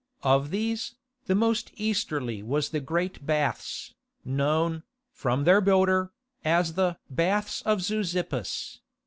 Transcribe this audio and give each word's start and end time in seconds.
Of 0.23 0.49
these, 0.49 0.95
the 1.27 1.35
most 1.35 1.69
easterly 1.77 2.41
was 2.41 2.69
the 2.69 2.79
Great 2.79 3.23
Baths, 3.23 3.93
known, 4.25 4.81
from 5.11 5.43
their 5.43 5.61
builder, 5.61 6.11
as 6.43 6.73
the 6.73 6.97
"Baths 7.11 7.61
of 7.67 7.83
Zeuxippus." 7.83 8.79